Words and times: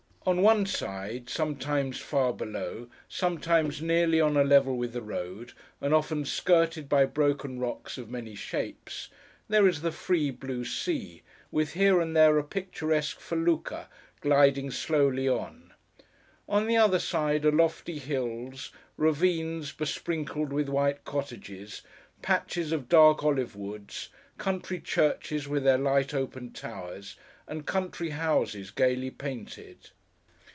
On 0.23 0.43
one 0.43 0.67
side: 0.67 1.31
sometimes 1.31 1.99
far 1.99 2.31
below, 2.31 2.87
sometimes 3.09 3.81
nearly 3.81 4.21
on 4.21 4.37
a 4.37 4.43
level 4.43 4.77
with 4.77 4.93
the 4.93 5.01
road, 5.01 5.53
and 5.81 5.95
often 5.95 6.25
skirted 6.25 6.87
by 6.87 7.05
broken 7.05 7.57
rocks 7.59 7.97
of 7.97 8.07
many 8.11 8.35
shapes: 8.35 9.09
there 9.49 9.67
is 9.67 9.81
the 9.81 9.91
free 9.91 10.29
blue 10.29 10.63
sea, 10.63 11.23
with 11.49 11.73
here 11.73 11.99
and 11.99 12.15
there 12.15 12.37
a 12.37 12.43
picturesque 12.43 13.19
felucca 13.19 13.87
gliding 14.19 14.69
slowly 14.69 15.27
on; 15.27 15.73
on 16.47 16.67
the 16.67 16.77
other 16.77 16.99
side 16.99 17.43
are 17.43 17.51
lofty 17.51 17.97
hills, 17.97 18.71
ravines 18.97 19.71
besprinkled 19.71 20.53
with 20.53 20.69
white 20.69 21.03
cottages, 21.03 21.81
patches 22.21 22.71
of 22.71 22.87
dark 22.87 23.23
olive 23.23 23.55
woods, 23.55 24.09
country 24.37 24.79
churches 24.79 25.47
with 25.47 25.63
their 25.63 25.79
light 25.79 26.13
open 26.13 26.51
towers, 26.51 27.15
and 27.47 27.65
country 27.65 28.11
houses 28.11 28.69
gaily 28.69 29.09
painted. 29.09 29.87